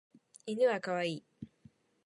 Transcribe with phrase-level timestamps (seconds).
[0.47, 1.23] 犬はかわいい